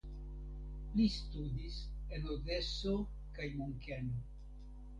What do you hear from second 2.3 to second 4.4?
Odeso kaj Munkeno.